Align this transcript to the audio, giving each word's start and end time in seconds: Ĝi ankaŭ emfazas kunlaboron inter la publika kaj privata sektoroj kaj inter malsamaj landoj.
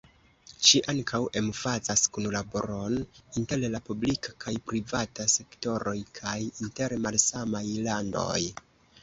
Ĝi 0.67 0.79
ankaŭ 0.91 1.19
emfazas 1.41 2.05
kunlaboron 2.15 2.95
inter 3.41 3.61
la 3.75 3.83
publika 3.91 4.33
kaj 4.47 4.55
privata 4.71 5.27
sektoroj 5.35 5.95
kaj 6.21 6.35
inter 6.49 6.99
malsamaj 7.07 7.65
landoj. 7.91 8.41